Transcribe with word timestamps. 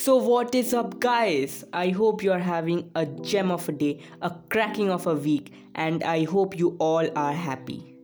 So, 0.00 0.16
what 0.16 0.54
is 0.54 0.72
up, 0.72 0.98
guys? 0.98 1.62
I 1.74 1.90
hope 1.90 2.22
you 2.22 2.32
are 2.32 2.38
having 2.38 2.90
a 2.94 3.04
gem 3.04 3.50
of 3.50 3.68
a 3.68 3.72
day, 3.72 4.00
a 4.22 4.30
cracking 4.48 4.90
of 4.90 5.06
a 5.06 5.14
week, 5.14 5.52
and 5.74 6.02
I 6.02 6.24
hope 6.24 6.58
you 6.58 6.74
all 6.78 7.06
are 7.18 7.34
happy. 7.34 7.98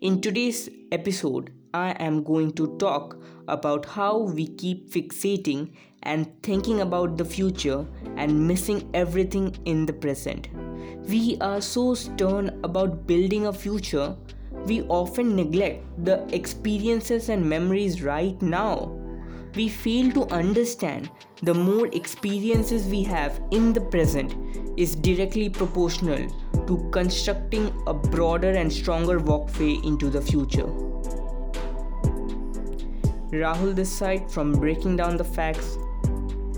In 0.00 0.20
today's 0.20 0.70
episode, 0.92 1.52
I 1.74 1.96
am 1.98 2.22
going 2.22 2.52
to 2.52 2.78
talk 2.78 3.20
about 3.48 3.86
how 3.86 4.18
we 4.18 4.46
keep 4.46 4.92
fixating 4.92 5.72
and 6.04 6.30
thinking 6.44 6.80
about 6.80 7.18
the 7.18 7.24
future 7.24 7.84
and 8.16 8.46
missing 8.46 8.88
everything 8.94 9.56
in 9.64 9.84
the 9.84 9.92
present. 9.92 10.46
We 11.08 11.38
are 11.40 11.60
so 11.60 11.94
stern 11.94 12.60
about 12.62 13.08
building 13.08 13.46
a 13.46 13.52
future, 13.52 14.14
we 14.66 14.82
often 14.82 15.34
neglect 15.34 16.04
the 16.04 16.24
experiences 16.32 17.30
and 17.30 17.44
memories 17.44 18.00
right 18.00 18.40
now 18.40 19.01
we 19.54 19.68
fail 19.68 20.10
to 20.12 20.24
understand 20.32 21.10
the 21.42 21.52
more 21.52 21.86
experiences 21.88 22.86
we 22.86 23.02
have 23.02 23.40
in 23.50 23.72
the 23.72 23.80
present 23.80 24.34
is 24.78 24.94
directly 24.94 25.48
proportional 25.48 26.28
to 26.66 26.88
constructing 26.90 27.72
a 27.86 27.92
broader 27.92 28.50
and 28.50 28.72
stronger 28.72 29.18
walkway 29.18 29.74
into 29.84 30.08
the 30.08 30.22
future. 30.22 30.66
Rahul 33.32 33.74
this 33.74 33.92
side 33.92 34.30
from 34.30 34.52
breaking 34.52 34.96
down 34.96 35.16
the 35.16 35.24
facts 35.24 35.76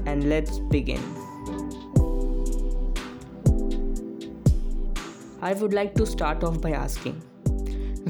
and 0.07 0.29
let's 0.29 0.59
begin. 0.59 1.02
I 5.41 5.52
would 5.52 5.73
like 5.73 5.95
to 5.97 6.07
start 6.07 6.45
off 6.45 6.61
by 6.61 6.71
asking 6.71 7.23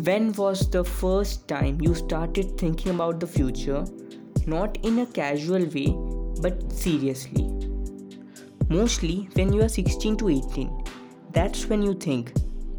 when 0.02 0.32
was 0.32 0.68
the 0.68 0.84
first 0.84 1.46
time 1.46 1.80
you 1.80 1.94
started 1.94 2.58
thinking 2.58 2.92
about 2.92 3.20
the 3.20 3.26
future 3.26 3.84
not 4.46 4.78
in 4.82 5.00
a 5.00 5.06
casual 5.06 5.64
way 5.66 5.94
but 6.40 6.72
seriously. 6.72 7.44
Mostly 8.68 9.28
when 9.34 9.52
you 9.52 9.62
are 9.62 9.68
16 9.68 10.16
to 10.18 10.28
18, 10.28 10.84
that's 11.32 11.66
when 11.66 11.82
you 11.82 11.94
think, 11.94 12.32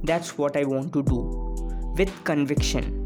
that's 0.03 0.37
what 0.37 0.57
I 0.57 0.63
want 0.63 0.93
to 0.93 1.03
do, 1.03 1.93
with 1.97 2.11
conviction. 2.23 3.05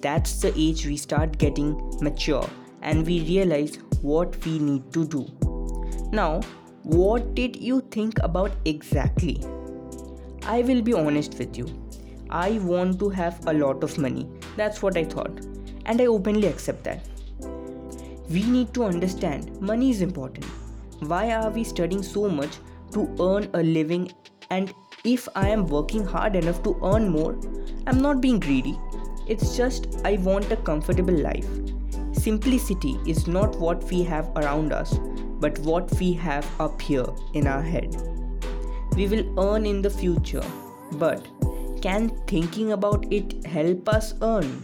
That's 0.00 0.40
the 0.40 0.52
age 0.56 0.86
we 0.86 0.96
start 0.96 1.38
getting 1.38 1.98
mature 2.00 2.48
and 2.82 3.06
we 3.06 3.20
realize 3.20 3.78
what 4.00 4.42
we 4.44 4.58
need 4.58 4.92
to 4.92 5.06
do. 5.06 5.26
Now, 6.12 6.40
what 6.82 7.34
did 7.34 7.56
you 7.56 7.82
think 7.90 8.18
about 8.22 8.52
exactly? 8.64 9.44
I 10.44 10.62
will 10.62 10.82
be 10.82 10.94
honest 10.94 11.38
with 11.38 11.58
you. 11.58 11.68
I 12.30 12.52
want 12.60 12.98
to 13.00 13.10
have 13.10 13.46
a 13.46 13.52
lot 13.52 13.84
of 13.84 13.98
money. 13.98 14.26
That's 14.56 14.82
what 14.82 14.96
I 14.96 15.04
thought. 15.04 15.40
And 15.84 16.00
I 16.00 16.06
openly 16.06 16.46
accept 16.46 16.84
that. 16.84 17.04
We 18.30 18.44
need 18.44 18.72
to 18.74 18.84
understand 18.84 19.60
money 19.60 19.90
is 19.90 20.02
important. 20.02 20.44
Why 21.00 21.32
are 21.32 21.50
we 21.50 21.64
studying 21.64 22.04
so 22.04 22.28
much 22.28 22.58
to 22.92 23.08
earn 23.18 23.48
a 23.54 23.62
living? 23.62 24.12
And 24.50 24.72
if 25.02 25.26
I 25.34 25.48
am 25.48 25.66
working 25.66 26.04
hard 26.04 26.36
enough 26.36 26.62
to 26.62 26.78
earn 26.84 27.08
more, 27.08 27.36
I'm 27.88 28.00
not 28.00 28.20
being 28.20 28.38
greedy. 28.38 28.78
It's 29.26 29.56
just 29.56 29.88
I 30.04 30.12
want 30.18 30.52
a 30.52 30.56
comfortable 30.56 31.14
life. 31.14 31.48
Simplicity 32.12 33.00
is 33.04 33.26
not 33.26 33.58
what 33.58 33.82
we 33.90 34.04
have 34.04 34.30
around 34.36 34.72
us, 34.72 34.96
but 35.40 35.58
what 35.60 35.92
we 35.98 36.12
have 36.12 36.46
up 36.60 36.80
here 36.80 37.06
in 37.34 37.48
our 37.48 37.62
head. 37.62 37.96
We 38.94 39.08
will 39.08 39.40
earn 39.40 39.66
in 39.66 39.82
the 39.82 39.90
future, 39.90 40.44
but 40.92 41.26
can 41.82 42.10
thinking 42.28 42.72
about 42.72 43.12
it 43.12 43.44
help 43.44 43.88
us 43.88 44.14
earn? 44.22 44.62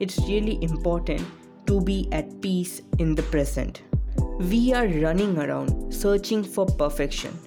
It's 0.00 0.18
really 0.18 0.60
important 0.60 1.24
to 1.66 1.80
be 1.80 2.08
at 2.12 2.40
peace 2.40 2.82
in 2.98 3.14
the 3.14 3.22
present. 3.24 3.82
We 4.38 4.72
are 4.72 4.86
running 4.86 5.38
around 5.38 5.92
searching 5.92 6.44
for 6.44 6.66
perfection. 6.66 7.38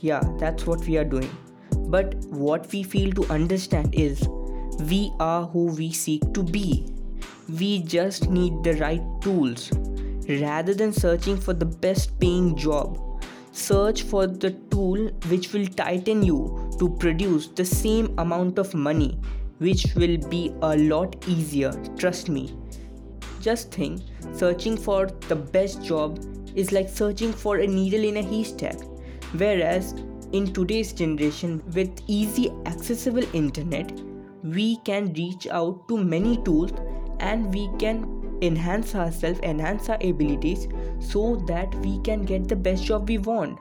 Yeah, 0.00 0.22
that's 0.38 0.66
what 0.66 0.80
we 0.86 0.96
are 0.96 1.04
doing. 1.04 1.30
But 1.76 2.14
what 2.26 2.70
we 2.72 2.82
fail 2.82 3.12
to 3.12 3.24
understand 3.26 3.94
is 3.94 4.26
we 4.88 5.12
are 5.20 5.46
who 5.46 5.66
we 5.66 5.92
seek 5.92 6.32
to 6.34 6.42
be. 6.42 6.86
We 7.48 7.82
just 7.82 8.30
need 8.30 8.62
the 8.62 8.74
right 8.74 9.02
tools. 9.20 9.70
Rather 10.28 10.74
than 10.74 10.92
searching 10.92 11.36
for 11.36 11.52
the 11.52 11.66
best 11.66 12.18
paying 12.20 12.56
job, 12.56 12.98
search 13.52 14.02
for 14.02 14.26
the 14.26 14.52
tool 14.70 15.08
which 15.28 15.52
will 15.52 15.66
tighten 15.66 16.22
you 16.22 16.70
to 16.78 16.88
produce 16.88 17.48
the 17.48 17.64
same 17.64 18.14
amount 18.18 18.58
of 18.58 18.72
money, 18.72 19.18
which 19.58 19.86
will 19.96 20.16
be 20.28 20.54
a 20.62 20.76
lot 20.76 21.28
easier, 21.28 21.72
trust 21.98 22.28
me. 22.28 22.54
Just 23.40 23.72
think, 23.72 24.02
searching 24.34 24.76
for 24.76 25.06
the 25.28 25.36
best 25.36 25.82
job 25.82 26.18
is 26.54 26.72
like 26.72 26.88
searching 26.88 27.32
for 27.32 27.56
a 27.56 27.66
needle 27.66 28.04
in 28.04 28.18
a 28.18 28.22
haystack. 28.22 28.76
Whereas 29.32 29.94
in 30.32 30.52
today's 30.52 30.92
generation, 30.92 31.62
with 31.74 32.02
easy 32.06 32.52
accessible 32.66 33.24
internet, 33.32 33.92
we 34.42 34.76
can 34.84 35.12
reach 35.14 35.46
out 35.46 35.88
to 35.88 35.96
many 35.96 36.36
tools 36.44 36.72
and 37.20 37.52
we 37.54 37.70
can 37.78 38.38
enhance 38.42 38.94
ourselves, 38.94 39.40
enhance 39.40 39.88
our 39.88 39.98
abilities 40.02 40.68
so 40.98 41.36
that 41.46 41.74
we 41.76 41.98
can 42.00 42.24
get 42.24 42.46
the 42.46 42.56
best 42.56 42.84
job 42.84 43.08
we 43.08 43.18
want. 43.18 43.58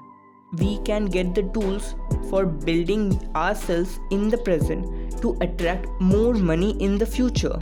We 0.57 0.79
can 0.79 1.05
get 1.05 1.35
the 1.35 1.43
tools 1.43 1.95
for 2.29 2.45
building 2.45 3.19
ourselves 3.35 3.99
in 4.09 4.29
the 4.29 4.37
present 4.37 5.21
to 5.21 5.37
attract 5.41 5.87
more 6.01 6.33
money 6.33 6.71
in 6.79 6.97
the 6.97 7.05
future 7.05 7.57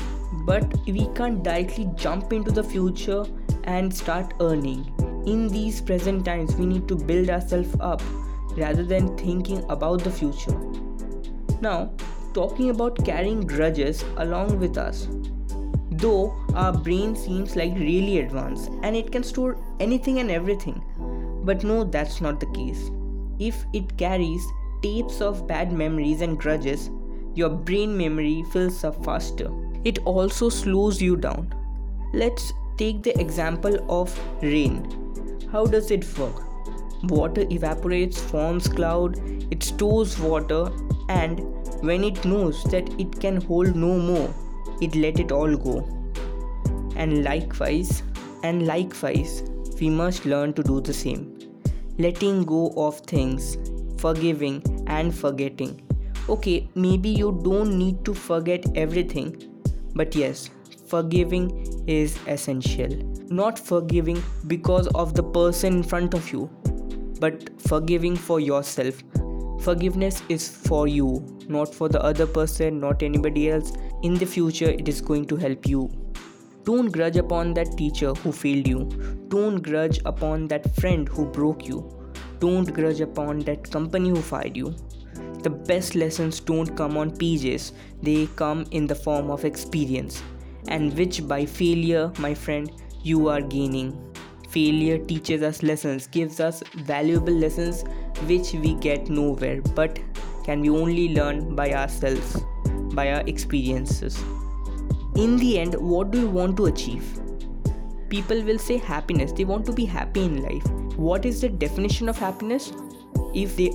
but 0.47 0.73
we 0.87 1.07
can't 1.13 1.43
directly 1.43 1.89
jump 1.95 2.31
into 2.31 2.51
the 2.51 2.63
future 2.63 3.25
and 3.65 3.93
start 3.93 4.33
earning. 4.39 4.81
In 5.25 5.49
these 5.49 5.81
present 5.81 6.23
times, 6.23 6.55
we 6.55 6.65
need 6.65 6.87
to 6.87 6.95
build 6.95 7.29
ourselves 7.29 7.75
up 7.81 8.01
rather 8.55 8.83
than 8.83 9.17
thinking 9.17 9.63
about 9.69 10.05
the 10.05 10.09
future. 10.09 10.57
Now, 11.59 11.91
talking 12.33 12.69
about 12.69 13.03
carrying 13.03 13.41
grudges 13.41 14.05
along 14.15 14.57
with 14.59 14.77
us. 14.77 15.09
Though 15.91 16.33
our 16.53 16.71
brain 16.71 17.15
seems 17.15 17.57
like 17.57 17.73
really 17.75 18.19
advanced 18.19 18.71
and 18.83 18.95
it 18.95 19.11
can 19.11 19.23
store 19.23 19.57
anything 19.81 20.19
and 20.19 20.31
everything, 20.31 20.81
but 21.43 21.63
no, 21.65 21.83
that's 21.83 22.21
not 22.21 22.39
the 22.39 22.53
case. 22.53 22.89
If 23.37 23.65
it 23.73 23.97
carries 23.97 24.45
tapes 24.81 25.19
of 25.21 25.45
bad 25.47 25.73
memories 25.73 26.21
and 26.21 26.39
grudges, 26.39 26.89
your 27.33 27.49
brain 27.49 27.97
memory 27.97 28.45
fills 28.53 28.83
up 28.83 29.03
faster 29.03 29.51
it 29.87 29.99
also 29.99 30.49
slows 30.49 31.01
you 31.01 31.15
down. 31.15 31.53
Let's 32.13 32.53
take 32.77 33.03
the 33.03 33.19
example 33.19 33.77
of 33.89 34.17
rain. 34.41 34.77
How 35.51 35.65
does 35.65 35.91
it 35.91 36.05
work? 36.17 36.43
Water 37.03 37.45
evaporates, 37.49 38.19
forms 38.19 38.67
cloud, 38.67 39.17
it 39.51 39.63
stores 39.63 40.19
water, 40.19 40.71
and 41.09 41.39
when 41.81 42.03
it 42.03 42.25
knows 42.25 42.63
that 42.65 42.89
it 42.99 43.19
can 43.19 43.39
hold 43.39 43.75
no 43.75 43.97
more, 43.97 44.33
it 44.81 44.95
let 44.95 45.19
it 45.19 45.31
all 45.31 45.55
go. 45.55 45.77
And 46.95 47.23
likewise, 47.23 48.03
and 48.43 48.67
likewise, 48.67 49.43
we 49.79 49.89
must 49.89 50.25
learn 50.25 50.53
to 50.53 50.63
do 50.63 50.81
the 50.81 50.93
same. 50.93 51.37
Letting 51.97 52.43
go 52.43 52.73
of 52.75 52.99
things, 53.01 53.57
forgiving 53.99 54.63
and 54.87 55.15
forgetting. 55.15 55.81
Okay, 56.27 56.69
maybe 56.75 57.09
you 57.09 57.39
don't 57.43 57.77
need 57.77 58.03
to 58.05 58.13
forget 58.13 58.65
everything, 58.75 59.56
but 59.97 60.15
yes, 60.15 60.49
forgiving 60.87 61.83
is 61.87 62.17
essential. 62.27 62.89
Not 63.29 63.59
forgiving 63.59 64.23
because 64.45 64.87
of 64.89 65.13
the 65.15 65.23
person 65.23 65.77
in 65.77 65.83
front 65.83 66.13
of 66.13 66.31
you, 66.31 66.49
but 67.19 67.49
forgiving 67.59 68.15
for 68.15 68.39
yourself. 68.39 69.03
Forgiveness 69.61 70.21
is 70.29 70.47
for 70.47 70.87
you, 70.87 71.25
not 71.49 71.73
for 71.73 71.89
the 71.89 72.01
other 72.01 72.27
person, 72.27 72.79
not 72.79 73.03
anybody 73.03 73.49
else. 73.49 73.73
In 74.03 74.13
the 74.13 74.25
future, 74.25 74.69
it 74.69 74.87
is 74.87 75.01
going 75.01 75.25
to 75.25 75.35
help 75.35 75.67
you. 75.67 75.89
Don't 76.63 76.91
grudge 76.91 77.17
upon 77.17 77.53
that 77.55 77.77
teacher 77.77 78.13
who 78.13 78.31
failed 78.31 78.67
you. 78.67 78.85
Don't 79.29 79.61
grudge 79.61 79.99
upon 80.05 80.47
that 80.49 80.75
friend 80.75 81.07
who 81.09 81.25
broke 81.25 81.67
you. 81.67 81.89
Don't 82.39 82.71
grudge 82.73 83.01
upon 83.01 83.39
that 83.39 83.69
company 83.71 84.09
who 84.09 84.21
fired 84.21 84.55
you. 84.55 84.75
The 85.43 85.49
best 85.49 85.95
lessons 85.95 86.39
don't 86.39 86.75
come 86.75 86.97
on 86.97 87.15
pages, 87.15 87.73
they 88.01 88.27
come 88.35 88.65
in 88.71 88.87
the 88.87 88.95
form 88.95 89.29
of 89.29 89.45
experience, 89.45 90.23
and 90.67 90.97
which 90.97 91.27
by 91.27 91.45
failure, 91.45 92.11
my 92.19 92.33
friend, 92.33 92.71
you 93.03 93.27
are 93.29 93.41
gaining. 93.41 94.03
Failure 94.49 94.97
teaches 94.97 95.43
us 95.43 95.61
lessons, 95.61 96.07
gives 96.07 96.39
us 96.39 96.63
valuable 96.75 97.33
lessons 97.33 97.83
which 98.25 98.53
we 98.53 98.73
get 98.75 99.09
nowhere, 99.09 99.61
but 99.61 99.99
can 100.43 100.61
we 100.61 100.69
only 100.69 101.13
learn 101.13 101.55
by 101.55 101.73
ourselves, 101.73 102.41
by 102.93 103.11
our 103.11 103.21
experiences. 103.27 104.17
In 105.15 105.37
the 105.37 105.59
end, 105.59 105.75
what 105.75 106.11
do 106.11 106.19
you 106.19 106.29
want 106.29 106.57
to 106.57 106.65
achieve? 106.67 107.03
People 108.09 108.41
will 108.43 108.57
say 108.57 108.77
happiness, 108.77 109.31
they 109.31 109.45
want 109.45 109.65
to 109.65 109.73
be 109.73 109.85
happy 109.85 110.23
in 110.23 110.41
life. 110.41 110.65
What 110.97 111.25
is 111.25 111.41
the 111.41 111.49
definition 111.49 112.09
of 112.09 112.17
happiness? 112.17 112.71
If 113.33 113.57
they 113.57 113.71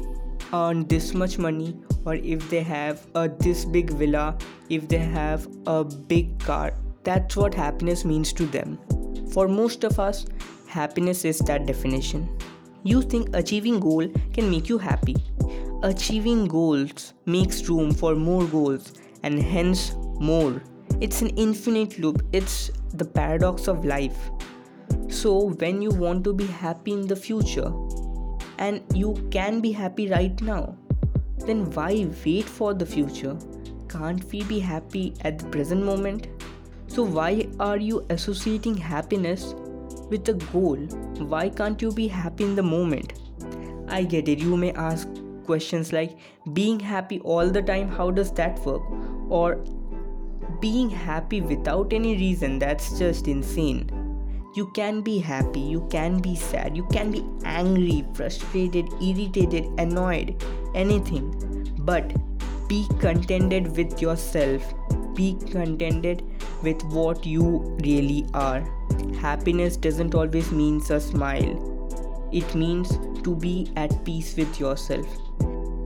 earn 0.53 0.87
this 0.89 1.15
much 1.15 1.39
money 1.39 1.77
or 2.05 2.15
if 2.15 2.49
they 2.51 2.63
have 2.63 3.07
a 3.15 3.29
this 3.29 3.65
big 3.65 3.91
villa 3.91 4.37
if 4.69 4.89
they 4.89 4.99
have 4.99 5.49
a 5.67 5.85
big 5.85 6.39
car 6.41 6.73
that's 7.05 7.37
what 7.37 7.55
happiness 7.55 8.05
means 8.05 8.33
to 8.33 8.47
them 8.47 8.79
for 9.33 9.49
most 9.49 9.85
of 9.85 9.99
us 9.99 10.27
happiness 10.73 11.25
is 11.25 11.39
that 11.41 11.67
definition. 11.67 12.29
You 12.83 13.03
think 13.03 13.37
achieving 13.37 13.79
goal 13.79 14.09
can 14.33 14.51
make 14.51 14.69
you 14.69 14.79
happy. 14.79 15.17
Achieving 15.83 16.47
goals 16.47 17.13
makes 17.27 17.69
room 17.69 17.93
for 17.93 18.15
more 18.15 18.45
goals 18.47 18.93
and 19.23 19.41
hence 19.41 19.95
more. 20.19 20.63
It's 21.01 21.21
an 21.23 21.29
infinite 21.31 21.99
loop. 21.99 22.25
It's 22.33 22.71
the 22.95 23.05
paradox 23.05 23.69
of 23.69 23.85
life. 23.85 24.31
So 25.09 25.53
when 25.63 25.83
you 25.83 25.91
want 25.91 26.25
to 26.25 26.33
be 26.33 26.47
happy 26.47 26.93
in 26.93 27.07
the 27.07 27.17
future 27.17 27.71
and 28.59 28.83
you 28.95 29.15
can 29.31 29.61
be 29.61 29.73
happy 29.73 30.09
right 30.09 30.41
now, 30.43 30.77
then 31.39 31.71
why 31.73 32.09
wait 32.25 32.45
for 32.45 32.75
the 32.75 32.87
future? 32.87 33.37
Can't 33.89 34.25
we 34.33 34.45
be 34.45 34.59
happy 34.59 35.15
at 35.23 35.39
the 35.39 35.47
present 35.47 35.83
moment? 35.85 36.29
So, 36.87 37.03
why 37.03 37.49
are 37.59 37.79
you 37.79 38.05
associating 38.11 38.77
happiness 38.77 39.55
with 40.11 40.29
a 40.29 40.35
goal? 40.35 40.77
Why 41.35 41.49
can't 41.49 41.81
you 41.81 41.93
be 41.93 42.07
happy 42.09 42.45
in 42.45 42.55
the 42.55 42.63
moment? 42.63 43.15
I 43.89 44.05
get 44.05 44.29
it, 44.29 44.39
you 44.39 44.57
may 44.57 44.73
ask 44.73 45.09
questions 45.45 45.93
like 45.93 46.17
being 46.53 46.79
happy 46.81 47.21
all 47.21 47.49
the 47.51 47.63
time, 47.63 47.89
how 47.89 48.11
does 48.11 48.33
that 48.33 48.59
work? 48.61 48.83
Or 49.29 49.57
being 50.61 50.89
happy 50.89 51.41
without 51.41 51.93
any 51.93 52.17
reason, 52.17 52.59
that's 52.59 52.99
just 52.99 53.27
insane. 53.27 54.02
You 54.55 54.67
can 54.67 55.01
be 55.01 55.19
happy, 55.19 55.61
you 55.61 55.87
can 55.91 56.21
be 56.21 56.37
sad, 56.37 56.77
you 56.77 56.85
can 56.93 57.11
be 57.11 57.25
angry, 57.43 58.05
frustrated, 58.13 58.87
irritated, 59.01 59.65
annoyed, 59.79 60.45
anything. 60.75 61.75
But 61.79 62.13
be 62.69 62.87
contented 63.01 63.75
with 63.75 64.03
yourself, 64.03 64.63
be 65.15 65.39
contented 65.51 66.23
with 66.63 66.83
what 66.85 67.25
you 67.25 67.79
really 67.83 68.27
are. 68.35 68.61
Happiness 69.23 69.79
doesn't 69.79 70.15
always 70.15 70.53
mean 70.53 70.83
a 70.91 71.01
smile, 71.01 72.29
it 72.31 72.55
means 72.55 72.99
to 73.23 73.35
be 73.35 73.73
at 73.77 74.05
peace 74.05 74.37
with 74.37 74.61
yourself. 74.61 75.07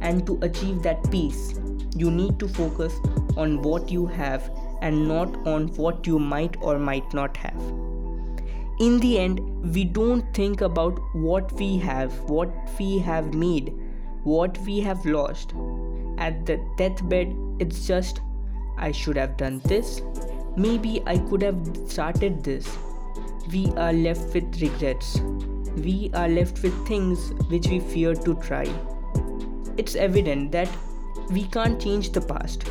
And 0.01 0.27
to 0.27 0.41
achieve 0.43 0.83
that 0.83 1.09
peace, 1.13 1.55
you 1.95 2.11
need 2.11 2.41
to 2.41 2.49
focus 2.49 2.95
on 3.37 3.63
what 3.63 3.91
you 3.91 4.07
have 4.07 4.51
and 4.83 5.07
not 5.07 5.47
on 5.47 5.69
what 5.77 6.05
you 6.05 6.19
might 6.19 6.57
or 6.61 6.81
might 6.81 7.15
not 7.15 7.37
have. 7.37 7.96
In 8.79 9.01
the 9.01 9.19
end, 9.19 9.41
we 9.75 9.85
don't 9.85 10.35
think 10.35 10.61
about 10.61 11.01
what 11.15 11.53
we 11.53 11.79
have, 11.79 12.13
what 12.31 12.51
we 12.79 12.99
have 12.99 13.35
made, 13.35 13.73
what 14.23 14.59
we 14.59 14.81
have 14.81 15.05
lost. 15.07 15.55
At 16.19 16.47
the 16.47 16.61
deathbed, 16.77 17.35
it's 17.59 17.87
just, 17.87 18.21
I 18.77 18.93
should 18.93 19.17
have 19.17 19.37
done 19.37 19.61
this, 19.65 20.03
Maybe 20.59 21.03
I 21.05 21.19
could 21.19 21.43
have 21.43 21.59
started 21.87 22.43
this. 22.43 22.67
We 23.53 23.67
are 23.77 23.93
left 23.93 24.33
with 24.33 24.59
regrets. 24.63 25.21
We 25.77 26.11
are 26.15 26.29
left 26.29 26.63
with 26.63 26.89
things 26.89 27.33
which 27.51 27.67
we 27.67 27.81
fear 27.81 28.15
to 28.15 28.35
try. 28.37 28.67
It's 29.77 29.97
evident 29.97 30.53
that 30.53 30.71
we 31.31 31.45
can't 31.45 31.79
change 31.79 32.13
the 32.13 32.23
past. 32.23 32.65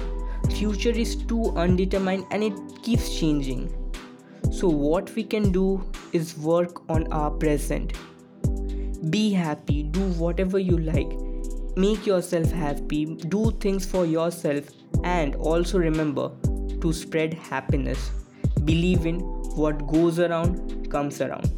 Future 0.56 0.90
is 0.90 1.16
too 1.16 1.54
undetermined 1.56 2.26
and 2.32 2.44
it 2.44 2.54
keeps 2.82 3.20
changing. 3.20 3.72
So, 4.56 4.70
what 4.70 5.14
we 5.16 5.24
can 5.26 5.52
do 5.52 5.84
is 6.14 6.38
work 6.38 6.90
on 6.90 7.12
our 7.12 7.30
present. 7.30 7.92
Be 9.10 9.32
happy, 9.32 9.84
do 9.84 10.00
whatever 10.20 10.58
you 10.58 10.78
like, 10.78 11.12
make 11.76 12.06
yourself 12.06 12.52
happy, 12.52 13.04
do 13.34 13.52
things 13.60 13.86
for 13.86 14.06
yourself, 14.06 14.70
and 15.04 15.36
also 15.36 15.78
remember 15.78 16.32
to 16.80 16.94
spread 16.94 17.34
happiness. 17.34 18.10
Believe 18.64 19.06
in 19.06 19.20
what 19.58 19.86
goes 19.88 20.20
around 20.20 20.90
comes 20.90 21.20
around. 21.20 21.52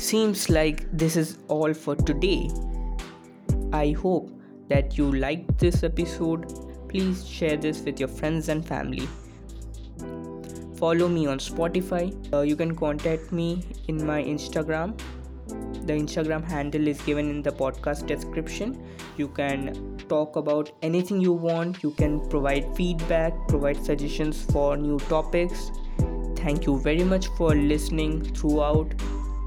Seems 0.00 0.48
like 0.48 0.90
this 0.90 1.16
is 1.16 1.36
all 1.48 1.74
for 1.74 1.96
today. 1.96 2.48
I 3.74 3.90
hope 3.90 4.39
that 4.70 4.96
you 4.96 5.12
liked 5.12 5.58
this 5.58 5.84
episode. 5.84 6.48
Please 6.88 7.26
share 7.26 7.56
this 7.56 7.82
with 7.82 8.00
your 8.00 8.08
friends 8.08 8.48
and 8.48 8.66
family. 8.66 9.08
Follow 10.76 11.08
me 11.08 11.26
on 11.26 11.38
Spotify. 11.38 12.04
Uh, 12.32 12.40
you 12.40 12.56
can 12.56 12.74
contact 12.74 13.32
me 13.32 13.64
in 13.88 14.04
my 14.06 14.22
Instagram 14.22 14.98
the 15.90 15.92
instagram 15.92 16.44
handle 16.44 16.86
is 16.86 17.00
given 17.02 17.30
in 17.30 17.42
the 17.42 17.50
podcast 17.50 18.06
description 18.06 18.76
you 19.16 19.28
can 19.28 19.96
talk 20.08 20.36
about 20.36 20.70
anything 20.82 21.20
you 21.20 21.32
want 21.32 21.82
you 21.82 21.90
can 21.92 22.20
provide 22.28 22.68
feedback 22.76 23.32
provide 23.48 23.82
suggestions 23.84 24.44
for 24.52 24.76
new 24.76 24.98
topics 25.14 25.70
thank 26.36 26.66
you 26.66 26.78
very 26.80 27.04
much 27.04 27.28
for 27.38 27.54
listening 27.54 28.22
throughout 28.22 28.94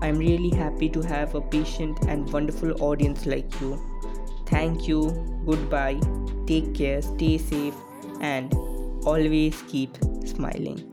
i'm 0.02 0.18
really 0.18 0.50
happy 0.50 0.90
to 0.90 1.02
have 1.02 1.36
a 1.36 1.42
patient 1.42 2.06
and 2.08 2.32
wonderful 2.34 2.82
audience 2.82 3.26
like 3.26 3.62
you 3.62 3.93
thank 4.64 4.88
you. 4.88 5.02
Goodbye. 5.46 6.00
Take 6.48 6.74
care. 6.74 7.02
Stay 7.02 7.38
safe. 7.38 7.76
And 8.22 8.54
always 9.06 9.62
keep 9.68 9.98
smiling 10.26 10.93